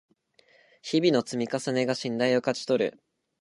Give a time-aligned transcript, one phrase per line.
[0.81, 2.99] 日々の積み重ねが信頼を勝ち取る